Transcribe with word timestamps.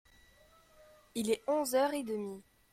Il 1.13 1.29
est 1.29 1.43
onze 1.47 1.75
heures 1.75 1.93
et 1.93 2.01
demi. 2.01 2.41